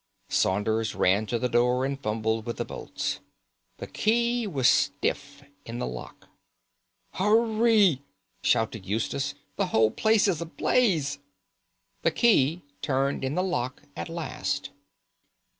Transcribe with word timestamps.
Saunders 0.29 0.95
ran 0.95 1.27
to 1.27 1.37
the 1.37 1.47
door 1.47 1.85
and 1.85 1.99
fumbled 2.01 2.47
with 2.47 2.57
the 2.57 2.65
bolts. 2.65 3.19
The 3.77 3.85
key 3.85 4.47
was 4.47 4.67
stiff 4.67 5.43
in 5.63 5.77
the 5.77 5.85
lock. 5.85 6.27
"Hurry!" 7.13 8.01
shouted 8.41 8.83
Eustace; 8.83 9.35
"the 9.57 9.67
whole 9.67 9.91
place 9.91 10.27
is 10.27 10.41
ablaze!" 10.41 11.19
The 12.01 12.09
key 12.09 12.63
turned 12.81 13.23
in 13.23 13.35
the 13.35 13.43
lock 13.43 13.83
at 13.95 14.09
last. 14.09 14.71